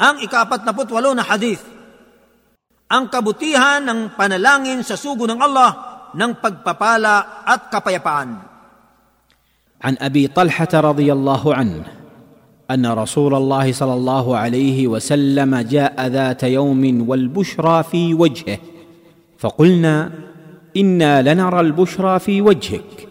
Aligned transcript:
Ang 0.00 0.24
ikapat 0.24 0.64
na 0.64 0.72
putwalo 0.72 1.12
na 1.12 1.24
hadith, 1.26 1.64
ang 2.92 3.08
kabutihan 3.08 3.80
ng 3.84 4.16
panalangin 4.16 4.84
sa 4.84 4.96
sugo 5.00 5.24
ng 5.24 5.40
Allah 5.40 5.70
ng 6.12 6.32
pagpapala 6.40 7.44
at 7.44 7.72
kapayapaan. 7.72 8.52
عن 9.82 9.98
ابي 9.98 10.30
طلحه 10.30 10.68
رضي 10.74 11.12
الله 11.12 11.54
عنه 11.54 11.84
ان 12.70 12.86
رسول 12.86 13.34
الله 13.34 13.72
صلى 13.72 13.94
الله 13.94 14.36
عليه 14.36 14.86
وسلم 14.86 15.56
جاء 15.56 16.06
ذات 16.06 16.42
يوم 16.42 17.08
والبشرى 17.08 17.82
في 17.82 18.14
وجهه 18.14 18.58
فقلنا 19.38 20.10
أنا 20.76 21.22
لنرى 21.34 21.60
البشرى 21.60 22.18
في 22.18 22.42
وجهك 22.42 23.08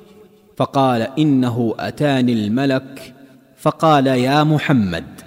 فقال 0.57 1.01
انه 1.19 1.75
اتاني 1.79 2.33
الملك 2.33 3.13
فقال 3.57 4.07
يا 4.07 4.43
محمد 4.43 5.21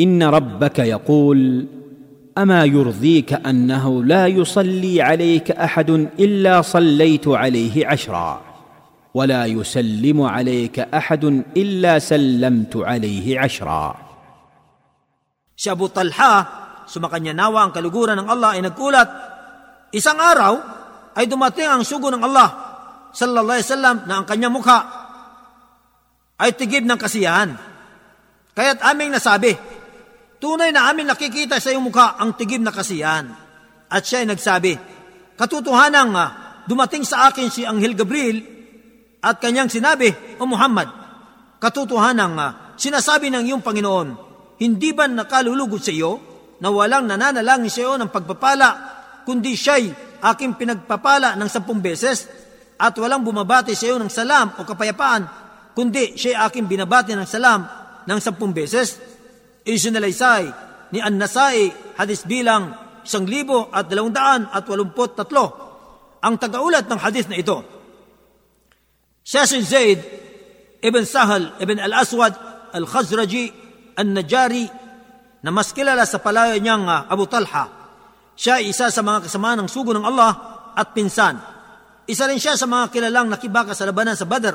ان 0.00 0.22
ربك 0.22 0.78
يقول 0.78 1.66
اما 2.38 2.64
يرضيك 2.64 3.32
انه 3.32 4.04
لا 4.04 4.26
يصلي 4.26 5.02
عليك 5.02 5.50
احد 5.50 5.90
الا 6.18 6.62
صليت 6.62 7.28
عليه 7.28 7.86
عشرا 7.86 8.40
ولا 9.14 9.46
يسلم 9.46 10.22
عليك 10.22 10.78
احد 10.78 11.24
الا 11.56 11.98
سلمت 11.98 12.76
عليه 12.76 13.40
عشرا 13.40 14.08
Si 15.58 15.66
Abu 15.66 15.90
Talha, 15.90 16.46
sumakanya 16.86 17.34
nawa 17.34 17.66
ang 17.66 17.74
kaluguran 17.74 18.14
ng 18.22 18.30
Allah 18.30 18.54
ay 18.54 18.62
nagkulat, 18.62 19.10
isang 19.90 20.14
araw 20.14 20.54
ay 21.18 21.26
dumating 21.26 21.66
ang 21.66 21.82
sugo 21.82 22.14
ng 22.14 22.22
Allah 22.22 22.48
sallallahu 23.10 23.58
alaihi 23.58 23.66
wasallam 23.66 23.96
na 24.06 24.22
ang 24.22 24.26
kanyang 24.30 24.54
mukha 24.54 24.86
ay 26.38 26.54
tigib 26.54 26.86
ng 26.86 26.94
kasiyahan. 26.94 27.58
Kaya't 28.54 28.78
aming 28.86 29.10
nasabi, 29.10 29.58
tunay 30.38 30.70
na 30.70 30.90
amin 30.90 31.06
nakikita 31.06 31.58
sa 31.58 31.70
iyong 31.70 31.90
mukha 31.90 32.18
ang 32.18 32.34
tigib 32.34 32.62
na 32.62 32.74
kasiyahan. 32.74 33.30
At 33.88 34.02
siya 34.06 34.22
ay 34.24 34.28
nagsabi, 34.30 34.72
katotohanan 35.38 36.08
nga, 36.14 36.26
dumating 36.68 37.02
sa 37.02 37.30
akin 37.30 37.48
si 37.48 37.64
Anghel 37.64 37.96
Gabriel 37.96 38.44
at 39.22 39.42
kanyang 39.42 39.70
sinabi, 39.70 40.12
O 40.38 40.46
Muhammad, 40.46 40.88
katotohanan 41.58 42.32
nga, 42.36 42.48
sinasabi 42.78 43.32
ng 43.32 43.44
iyong 43.50 43.64
Panginoon, 43.64 44.08
hindi 44.62 44.90
ba 44.94 45.06
nakalulugod 45.06 45.82
sa 45.82 45.90
iyo 45.94 46.20
na 46.58 46.70
walang 46.70 47.06
nananalangin 47.06 47.70
sa 47.70 47.80
iyo 47.82 47.94
ng 47.98 48.10
pagpapala, 48.10 48.68
kundi 49.26 49.54
siya'y 49.54 49.86
aking 50.22 50.58
pinagpapala 50.58 51.38
ng 51.38 51.48
sampung 51.50 51.78
beses 51.78 52.26
at 52.78 52.94
walang 52.98 53.26
bumabati 53.26 53.74
sa 53.74 53.90
iyo 53.90 53.96
ng 53.98 54.10
salam 54.10 54.54
o 54.54 54.62
kapayapaan, 54.62 55.22
kundi 55.74 56.14
siya'y 56.14 56.38
aking 56.46 56.66
binabati 56.68 57.16
ng 57.16 57.26
salam 57.26 57.66
ng 58.06 58.18
sampung 58.22 58.52
beses? 58.52 59.17
Isinalaysay 59.64 60.44
ni 60.94 60.98
An-Nasai, 61.02 61.94
hadis 61.98 62.24
bilang 62.24 62.72
isang 63.04 63.24
libo 63.24 63.72
at 63.72 63.88
dalawang 63.88 64.14
daan 64.14 64.42
at 64.52 64.64
walumpot 64.68 65.16
tatlo. 65.16 65.46
Ang 66.18 66.34
tagaulat 66.36 66.90
ng 66.90 67.00
hadis 67.00 67.30
na 67.30 67.38
ito, 67.38 67.62
siya 69.22 69.44
si 69.44 69.60
Zaid 69.60 70.00
ibn 70.80 71.04
Sahal 71.04 71.60
ibn 71.60 71.76
al-Aswad 71.76 72.34
al-Khazraji 72.72 73.44
al-Najari 73.98 74.66
na 75.44 75.50
mas 75.52 75.70
kilala 75.76 76.08
sa 76.08 76.18
palayo 76.18 76.56
niyang 76.58 76.88
uh, 76.88 77.06
Abu 77.12 77.28
Talha. 77.28 77.68
Siya 78.38 78.62
ay 78.62 78.70
isa 78.70 78.88
sa 78.88 79.02
mga 79.02 79.28
kasama 79.28 79.58
ng 79.58 79.68
sugo 79.68 79.92
ng 79.92 80.06
Allah 80.06 80.32
at 80.74 80.94
pinsan. 80.94 81.36
Isa 82.08 82.24
rin 82.24 82.40
siya 82.40 82.56
sa 82.56 82.64
mga 82.64 82.88
kilalang 82.88 83.28
nakibaka 83.28 83.76
sa 83.76 83.84
labanan 83.84 84.16
sa 84.16 84.24
Badr 84.24 84.54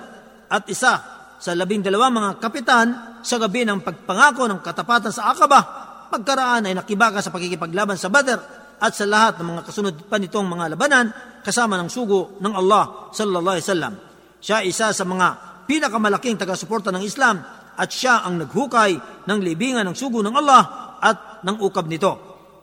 at 0.50 0.64
isa 0.66 1.13
sa 1.44 1.52
labing 1.52 1.84
dalawa 1.84 2.08
mga 2.08 2.32
kapitan 2.40 3.20
sa 3.20 3.36
gabi 3.36 3.68
ng 3.68 3.84
pagpangako 3.84 4.48
ng 4.48 4.64
katapatan 4.64 5.12
sa 5.12 5.36
Aqaba. 5.36 5.60
Pagkaraan 6.08 6.72
ay 6.72 6.72
nakibaka 6.72 7.20
sa 7.20 7.36
pakikipaglaban 7.36 8.00
sa 8.00 8.08
Badr 8.08 8.40
at 8.80 8.96
sa 8.96 9.04
lahat 9.04 9.44
ng 9.44 9.48
mga 9.52 9.62
kasunod 9.68 9.96
pa 10.08 10.24
nitong 10.24 10.48
mga 10.48 10.72
labanan 10.72 11.12
kasama 11.44 11.76
ng 11.84 11.92
sugo 11.92 12.40
ng 12.40 12.54
Allah 12.56 13.12
sallallahu 13.12 13.60
alaihi 13.60 13.68
wasallam. 13.68 13.94
Siya 14.40 14.64
isa 14.64 14.96
sa 14.96 15.04
mga 15.04 15.28
pinakamalaking 15.68 16.40
taga-suporta 16.40 16.96
ng 16.96 17.04
Islam 17.04 17.44
at 17.76 17.92
siya 17.92 18.24
ang 18.24 18.40
naghukay 18.40 18.96
ng 19.28 19.40
libingan 19.44 19.84
ng 19.92 19.96
sugo 20.00 20.24
ng 20.24 20.32
Allah 20.32 20.96
at 21.04 21.44
ng 21.44 21.60
ukab 21.60 21.92
nito. 21.92 22.12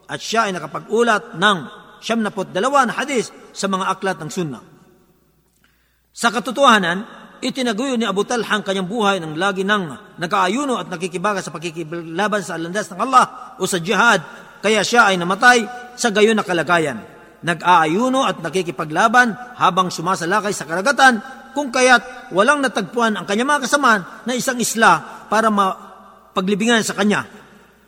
At 0.09 0.25
siya 0.25 0.49
ay 0.49 0.57
nakapag-ulat 0.57 1.37
ng 1.37 1.59
siyam 2.01 2.25
na 2.25 2.33
dalawa 2.33 2.89
na 2.89 2.97
hadis 2.97 3.29
sa 3.53 3.69
mga 3.69 3.93
aklat 3.93 4.17
ng 4.25 4.31
sunnah. 4.33 4.65
Sa 6.17 6.33
katotohanan, 6.33 7.20
itinaguyo 7.41 7.97
ni 7.97 8.05
Abu 8.05 8.25
Talha 8.25 8.49
ang 8.49 8.65
kanyang 8.65 8.89
buhay 8.89 9.17
ng 9.21 9.37
lagi 9.37 9.65
nang 9.65 10.17
nag-aayuno 10.17 10.77
at 10.77 10.89
nakikibaga 10.93 11.41
sa 11.41 11.53
pakikilaban 11.53 12.45
sa 12.45 12.61
alandas 12.61 12.89
ng 12.93 13.01
Allah 13.01 13.57
o 13.57 13.65
sa 13.65 13.81
jihad, 13.81 14.21
kaya 14.61 14.85
siya 14.85 15.09
ay 15.11 15.17
namatay 15.17 15.65
sa 15.97 16.13
gayon 16.13 16.37
na 16.37 16.45
kalagayan. 16.45 17.01
Nag-aayuno 17.41 18.29
at 18.29 18.45
nakikipaglaban 18.45 19.57
habang 19.57 19.89
sumasalakay 19.89 20.53
sa 20.53 20.69
karagatan 20.69 21.25
kung 21.57 21.73
kaya't 21.73 22.31
walang 22.37 22.61
natagpuan 22.61 23.17
ang 23.17 23.25
kanyang 23.25 23.57
mga 23.57 23.65
kasamaan 23.67 24.03
na 24.29 24.37
isang 24.37 24.61
isla 24.61 25.25
para 25.33 25.49
mapaglibingan 25.49 26.85
sa 26.85 26.93
kanya. 26.93 27.25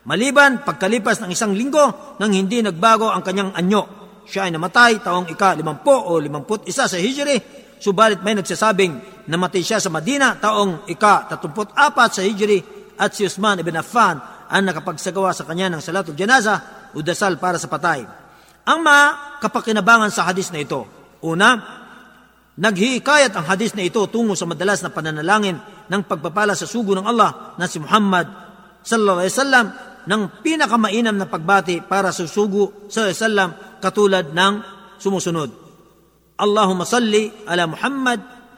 Maliban, 0.02 0.66
pagkalipas 0.66 1.22
ng 1.22 1.30
isang 1.30 1.54
linggo 1.54 2.18
nang 2.18 2.34
hindi 2.34 2.58
nagbago 2.58 3.06
ang 3.06 3.22
kanyang 3.22 3.54
anyo. 3.54 4.02
Siya 4.26 4.50
ay 4.50 4.52
namatay 4.54 4.98
taong 5.02 5.30
ika-limampu 5.30 5.94
o 5.94 6.18
limamput 6.18 6.66
isa 6.66 6.90
sa 6.90 6.98
Hijri, 6.98 7.61
subalit 7.82 8.22
may 8.22 8.38
nagsasabing 8.38 9.26
namatay 9.26 9.66
siya 9.66 9.82
sa 9.82 9.90
Madina 9.90 10.38
taong 10.38 10.86
ika-tatumput 10.86 11.74
apat 11.74 12.10
sa 12.14 12.22
Hijri 12.22 12.62
at 12.94 13.10
si 13.10 13.26
Usman 13.26 13.58
ibn 13.58 13.74
Affan 13.74 14.22
ang 14.46 14.62
nakapagsagawa 14.62 15.34
sa 15.34 15.42
kanya 15.42 15.74
ng 15.74 15.82
salatul 15.82 16.14
janaza 16.14 16.86
o 16.94 17.02
dasal 17.02 17.42
para 17.42 17.58
sa 17.58 17.66
patay. 17.66 18.06
Ang 18.62 18.78
mga 18.86 19.04
kapakinabangan 19.42 20.14
sa 20.14 20.22
hadis 20.22 20.54
na 20.54 20.62
ito, 20.62 20.86
una, 21.26 21.82
Naghihikayat 22.52 23.32
ang 23.32 23.48
hadis 23.48 23.72
na 23.72 23.80
ito 23.80 24.04
tungo 24.12 24.36
sa 24.36 24.44
madalas 24.44 24.84
na 24.84 24.92
pananalangin 24.92 25.56
ng 25.88 26.02
pagpapala 26.04 26.52
sa 26.52 26.68
sugo 26.68 26.92
ng 26.92 27.08
Allah 27.08 27.56
na 27.56 27.64
si 27.64 27.80
Muhammad 27.80 28.28
sallallahu 28.84 29.24
alaihi 29.24 29.32
wasallam 29.32 29.66
ng 30.04 30.22
pinakamainam 30.44 31.16
na 31.16 31.24
pagbati 31.24 31.80
para 31.80 32.12
sa 32.12 32.28
sugo 32.28 32.84
sallallahu 32.92 33.08
alaihi 33.08 33.22
wasallam 33.24 33.50
katulad 33.80 34.26
ng 34.36 34.52
sumusunod. 35.00 35.61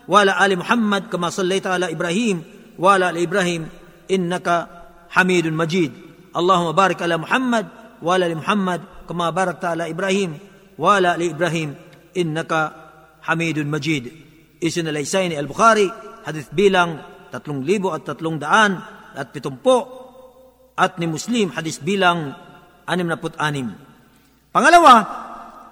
Wa 0.04 0.20
ala 0.20 0.36
ali 0.36 0.56
Muhammad 0.56 1.08
kama 1.08 1.32
sallaita 1.32 1.80
ala 1.80 1.88
Ibrahim 1.88 2.44
wa 2.76 2.96
ala 2.96 3.08
ali 3.08 3.24
Ibrahim 3.24 3.64
innaka 4.08 4.68
Hamidun 5.16 5.56
Majid. 5.56 5.92
Allahumma 6.36 6.76
barik 6.76 7.00
ala 7.00 7.16
Muhammad 7.16 7.64
wa 8.04 8.10
ala 8.12 8.28
ali 8.28 8.36
Muhammad 8.36 8.80
kama 9.08 9.32
barakta 9.32 9.72
ala 9.72 9.88
Ibrahim 9.88 10.36
wa 10.76 11.00
ala 11.00 11.16
ali 11.16 11.32
Ibrahim 11.32 11.72
innaka 12.12 12.72
Hamidun 13.24 13.64
Majid. 13.70 14.12
Isinalaysay 14.60 15.32
ni 15.32 15.36
Al-Bukhari, 15.40 15.88
hadith 16.28 16.52
bilang 16.52 17.00
tatlong 17.32 17.64
libo 17.64 17.92
at 17.92 18.04
tatlong 18.04 18.36
daan 18.36 18.80
at 19.16 19.32
pitumpo 19.32 20.04
at 20.76 21.00
ni 21.00 21.08
Muslim 21.08 21.52
hadith 21.56 21.80
bilang 21.80 22.36
anim 22.84 23.08
na 23.08 23.16
anim. 23.40 23.72
Pangalawa, 24.52 25.23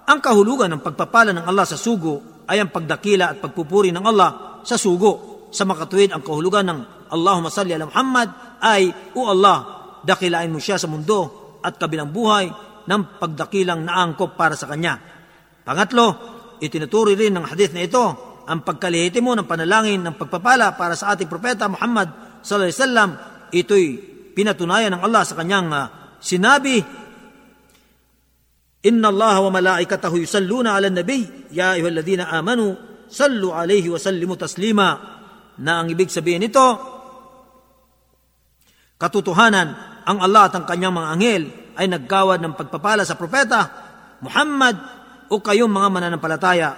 ang 0.03 0.19
kahulugan 0.19 0.71
ng 0.73 0.81
pagpapala 0.83 1.31
ng 1.31 1.45
Allah 1.47 1.65
sa 1.67 1.79
sugo 1.79 2.45
ay 2.47 2.59
ang 2.59 2.69
pagdakila 2.69 3.31
at 3.33 3.37
pagpupuri 3.39 3.95
ng 3.95 4.03
Allah 4.03 4.61
sa 4.67 4.75
sugo. 4.75 5.47
Sa 5.53 5.63
makatuwid, 5.69 6.11
ang 6.11 6.25
kahulugan 6.25 6.65
ng 6.65 6.79
Allahumma 7.13 7.53
salli 7.53 7.77
ala 7.77 7.85
Muhammad 7.87 8.59
ay, 8.59 8.89
O 9.13 9.29
Allah, 9.29 9.57
dakilain 10.01 10.49
mo 10.49 10.57
siya 10.57 10.81
sa 10.81 10.89
mundo 10.89 11.59
at 11.61 11.77
kabilang 11.77 12.09
buhay 12.09 12.49
ng 12.83 13.01
pagdakilang 13.21 13.85
naangkop 13.85 14.35
para 14.35 14.57
sa 14.57 14.67
Kanya. 14.67 14.99
Pangatlo, 15.63 16.33
Itinuturi 16.63 17.19
rin 17.19 17.35
ng 17.35 17.43
hadith 17.43 17.75
na 17.75 17.83
ito 17.83 18.03
ang 18.47 18.63
pagkalihiti 18.63 19.19
mo 19.19 19.35
ng 19.35 19.43
panalangin 19.43 19.99
ng 19.99 20.15
pagpapala 20.15 20.79
para 20.79 20.95
sa 20.95 21.11
ating 21.11 21.27
propeta 21.27 21.67
Muhammad 21.67 22.39
sallallahu 22.39 22.71
alaihi 22.71 22.79
wasallam. 22.79 23.09
Ito'y 23.51 23.87
pinatunayan 24.31 24.95
ng 24.95 25.01
Allah 25.03 25.27
sa 25.27 25.35
kanyang 25.35 25.67
uh, 25.75 25.85
sinabi, 26.23 26.79
Inna 28.83 29.07
Allah 29.07 29.39
wa 29.47 29.51
malaikatahu 29.55 30.19
yusalluna 30.19 30.75
ala 30.75 30.91
nabi, 30.91 31.23
ya 31.55 31.79
ayyuhalladhina 31.79 32.27
amanu, 32.35 32.75
sallu 33.07 33.55
alayhi 33.55 33.87
wa 33.87 33.95
sallimu 33.95 34.35
taslima. 34.35 34.89
Na 35.63 35.79
ang 35.79 35.87
ibig 35.87 36.11
sabihin 36.11 36.43
nito, 36.43 36.67
katotohanan, 38.99 39.67
ang 40.03 40.19
Allah 40.19 40.51
at 40.51 40.55
ang 40.59 40.67
kanyang 40.67 40.99
mga 40.99 41.09
anghel 41.15 41.43
ay 41.79 41.87
naggawad 41.87 42.43
ng 42.43 42.53
pagpapala 42.59 43.07
sa 43.07 43.15
propeta 43.15 43.71
Muhammad 44.19 44.75
o 45.31 45.39
kayong 45.39 45.71
mga 45.71 45.87
mananampalataya, 45.87 46.69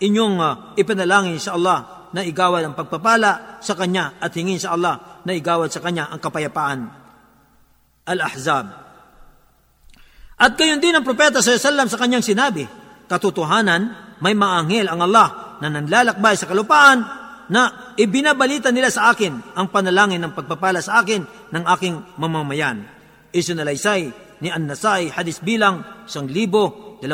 inyong 0.00 0.36
uh, 0.40 0.52
ipanalangin 0.80 1.36
sa 1.36 1.60
Allah 1.60 2.08
na 2.10 2.24
igawad 2.26 2.64
ang 2.64 2.74
pagpapala 2.74 3.62
sa 3.62 3.76
Kanya 3.78 4.18
at 4.18 4.34
hingin 4.34 4.58
sa 4.58 4.74
Allah 4.74 5.22
na 5.22 5.32
igawad 5.36 5.70
sa 5.70 5.84
Kanya 5.84 6.10
ang 6.10 6.18
kapayapaan. 6.18 6.80
Al-Ahzab. 8.08 8.89
At 10.40 10.56
gayon 10.56 10.80
din 10.80 10.96
ang 10.96 11.04
propeta 11.04 11.44
sa 11.44 11.52
sallam 11.60 11.84
sa 11.84 12.00
kanyang 12.00 12.24
sinabi, 12.24 12.64
katotohanan, 13.04 14.16
may 14.24 14.32
maanghel 14.32 14.88
ang 14.88 15.04
Allah 15.04 15.60
na 15.60 15.68
nanlalakbay 15.68 16.32
sa 16.32 16.48
kalupaan 16.48 17.04
na 17.52 17.92
ibinabalita 18.00 18.72
nila 18.72 18.88
sa 18.88 19.12
akin 19.12 19.52
ang 19.52 19.68
panalangin 19.68 20.24
ng 20.24 20.32
pagpapala 20.32 20.80
sa 20.80 21.04
akin 21.04 21.52
ng 21.52 21.64
aking 21.76 22.16
mamamayan. 22.16 22.88
Isinalaysay 23.36 24.02
ni 24.40 24.48
An-Nasai 24.48 25.12
hadis 25.12 25.44
bilang 25.44 26.08
1,282. 26.08 27.04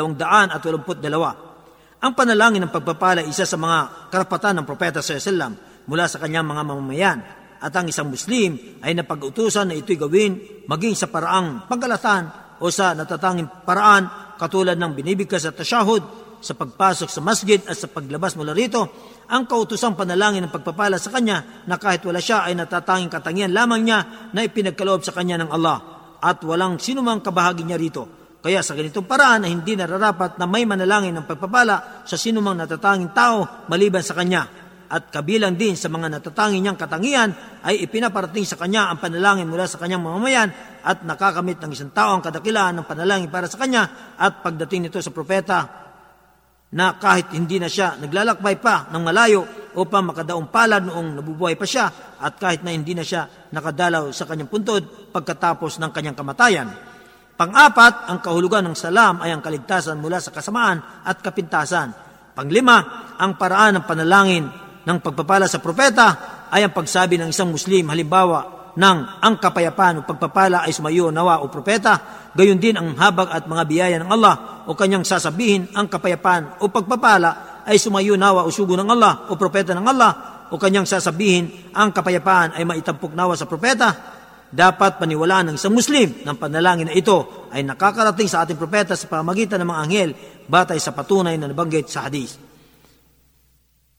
Ang 1.97 2.11
panalangin 2.15 2.63
ng 2.63 2.71
pagpapala 2.71 3.27
isa 3.27 3.43
sa 3.43 3.59
mga 3.59 4.07
karapatan 4.07 4.63
ng 4.63 4.65
propeta 4.69 5.03
sa 5.03 5.19
Islam 5.19 5.59
mula 5.83 6.07
sa 6.07 6.23
kanyang 6.23 6.47
mga 6.47 6.63
mamamayan 6.63 7.19
at 7.59 7.73
ang 7.75 7.91
isang 7.91 8.07
Muslim 8.07 8.79
ay 8.79 8.95
napag-utusan 8.95 9.67
na 9.67 9.75
ito'y 9.75 9.97
gawin 9.99 10.63
maging 10.69 10.95
sa 10.95 11.11
paraang 11.11 11.67
pagkalatan 11.67 12.46
o 12.61 12.69
sa 12.73 12.93
natatanging 12.97 13.65
paraan 13.65 14.35
katulad 14.37 14.77
ng 14.77 14.91
binibigkas 14.93 15.45
at 15.49 15.57
tasyahud 15.57 16.27
sa 16.37 16.53
pagpasok 16.53 17.09
sa 17.09 17.21
masjid 17.21 17.57
at 17.65 17.73
sa 17.73 17.89
paglabas 17.89 18.37
mula 18.37 18.53
rito, 18.53 18.85
ang 19.27 19.49
kautusang 19.49 19.97
panalangin 19.97 20.45
ng 20.45 20.53
pagpapala 20.53 21.01
sa 21.01 21.09
kanya 21.09 21.65
na 21.65 21.81
kahit 21.81 22.05
wala 22.05 22.21
siya 22.21 22.45
ay 22.45 22.53
natatanging 22.53 23.09
katangian 23.09 23.51
lamang 23.51 23.81
niya 23.83 24.29
na 24.31 24.45
ipinagkaloob 24.45 25.01
sa 25.01 25.11
kanya 25.17 25.41
ng 25.41 25.49
Allah 25.49 25.77
at 26.21 26.37
walang 26.45 26.77
sinumang 26.77 27.25
kabahagi 27.25 27.65
niya 27.65 27.77
rito. 27.81 28.03
Kaya 28.37 28.61
sa 28.61 28.77
ganitong 28.77 29.09
paraan 29.09 29.49
ay 29.49 29.51
hindi 29.51 29.73
nararapat 29.73 30.37
na 30.37 30.45
may 30.45 30.63
manalangin 30.63 31.17
ng 31.17 31.25
pagpapala 31.25 32.05
sa 32.05 32.15
sinumang 32.15 32.55
natatanging 32.55 33.11
tao 33.11 33.65
maliban 33.67 34.05
sa 34.05 34.13
kanya 34.13 34.45
at 34.87 35.11
kabilang 35.11 35.59
din 35.59 35.75
sa 35.75 35.91
mga 35.91 36.07
natatangin 36.07 36.63
niyang 36.63 36.79
katangian 36.79 37.29
ay 37.67 37.83
ipinaparating 37.83 38.47
sa 38.47 38.55
kanya 38.55 38.87
ang 38.87 39.03
panalangin 39.03 39.49
mula 39.49 39.67
sa 39.67 39.75
kanyang 39.75 39.99
mamamayan 39.99 40.76
at 40.87 41.03
nakakamit 41.03 41.59
ng 41.59 41.75
isang 41.75 41.91
tao 41.91 42.15
ang 42.15 42.23
kadakilaan 42.23 42.79
ng 42.79 42.85
panalangin 42.87 43.27
para 43.27 43.51
sa 43.51 43.59
kanya 43.59 44.15
at 44.15 44.39
pagdating 44.39 44.87
nito 44.87 45.03
sa 45.03 45.11
propeta 45.11 45.67
na 46.71 46.95
kahit 46.95 47.35
hindi 47.35 47.59
na 47.59 47.67
siya 47.67 47.99
naglalakbay 47.99 48.55
pa 48.63 48.87
ng 48.87 49.03
malayo 49.03 49.43
upang 49.75 50.15
makadaong 50.15 50.47
palad 50.47 50.87
noong 50.87 51.19
nabubuhay 51.19 51.59
pa 51.59 51.67
siya 51.67 51.91
at 52.23 52.39
kahit 52.39 52.63
na 52.63 52.71
hindi 52.71 52.95
na 52.95 53.03
siya 53.03 53.51
nakadalaw 53.51 54.07
sa 54.15 54.23
kanyang 54.23 54.47
puntod 54.47 55.11
pagkatapos 55.11 55.75
ng 55.83 55.91
kanyang 55.91 56.15
kamatayan. 56.15 56.67
Pang-apat, 57.37 58.09
ang 58.09 58.17
kahulugan 58.17 58.65
ng 58.65 58.73
salam 58.73 59.21
ay 59.21 59.29
ang 59.29 59.45
kaligtasan 59.45 60.01
mula 60.01 60.17
sa 60.17 60.33
kasamaan 60.33 61.05
at 61.05 61.21
kapintasan. 61.21 61.93
Panglima, 62.33 63.13
ang 63.21 63.37
paraan 63.37 63.77
ng 63.77 63.85
panalangin 63.85 64.45
ng 64.81 64.97
pagpapala 65.03 65.45
sa 65.45 65.61
propeta 65.61 66.07
ay 66.49 66.65
ang 66.65 66.73
pagsabi 66.73 67.21
ng 67.21 67.29
isang 67.29 67.53
Muslim 67.53 67.93
halimbawa 67.93 68.56
ng 68.77 68.97
ang 69.25 69.35
kapayapaan 69.41 69.99
o 69.99 70.05
pagpapala 70.05 70.61
ay 70.61 70.69
sumayo 70.69 71.09
nawa 71.09 71.41
o 71.41 71.49
propeta, 71.49 72.29
gayon 72.37 72.61
din 72.61 72.77
ang 72.77 72.93
habag 72.93 73.33
at 73.33 73.49
mga 73.49 73.63
biyaya 73.65 73.97
ng 73.97 74.09
Allah 74.13 74.63
o 74.69 74.77
kanyang 74.77 75.01
sasabihin 75.01 75.73
ang 75.73 75.89
kapayapaan 75.89 76.61
o 76.61 76.69
pagpapala 76.69 77.65
ay 77.65 77.81
sumayo 77.81 78.13
nawa 78.13 78.45
o 78.45 78.53
sugo 78.53 78.77
ng 78.77 78.85
Allah 78.85 79.27
o 79.27 79.33
propeta 79.33 79.73
ng 79.73 79.81
Allah 79.81 80.11
o 80.53 80.55
kanyang 80.55 80.85
sasabihin 80.85 81.73
ang 81.73 81.89
kapayapaan 81.89 82.55
ay 82.55 82.63
maitampok 82.63 83.17
nawa 83.17 83.33
sa 83.33 83.49
propeta, 83.49 84.15
dapat 84.47 84.95
paniwalaan 84.95 85.51
ng 85.51 85.55
isang 85.59 85.75
Muslim 85.75 86.23
ng 86.23 86.37
panalangin 86.39 86.87
na 86.87 86.95
ito 86.95 87.49
ay 87.51 87.67
nakakarating 87.67 88.31
sa 88.31 88.47
ating 88.47 88.55
propeta 88.55 88.95
sa 88.95 89.09
pamagitan 89.11 89.59
ng 89.59 89.67
mga 89.67 89.81
anghel 89.83 90.09
batay 90.47 90.79
sa 90.79 90.95
patunay 90.95 91.35
na 91.35 91.51
nabanggit 91.51 91.91
sa 91.91 92.07
hadith. 92.07 92.46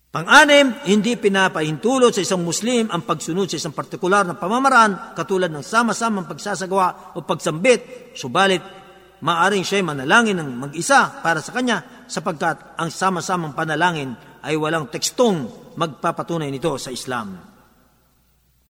Pang-anim, 0.08 0.72
hindi 0.88 1.20
pinapahintulot 1.20 2.16
sa 2.16 2.24
isang 2.24 2.40
Muslim 2.40 2.88
ang 2.88 3.04
pagsunod 3.04 3.44
sa 3.44 3.60
isang 3.60 3.76
partikular 3.76 4.24
na 4.24 4.40
pamamaraan 4.40 5.12
katulad 5.12 5.52
ng 5.52 5.60
sama-samang 5.60 6.24
pagsasagawa 6.24 7.12
o 7.12 7.20
pagsambit, 7.20 8.16
subalit 8.16 8.64
maaring 9.20 9.60
siya'y 9.60 9.84
manalangin 9.84 10.40
ng 10.40 10.48
mag-isa 10.64 11.20
para 11.20 11.44
sa 11.44 11.52
kanya 11.52 12.08
sapagkat 12.08 12.80
ang 12.80 12.88
sama-samang 12.88 13.52
panalangin 13.52 14.16
ay 14.48 14.56
walang 14.56 14.88
tekstong 14.88 15.44
magpapatunay 15.76 16.48
nito 16.48 16.72
sa 16.80 16.88
Islam. 16.88 17.57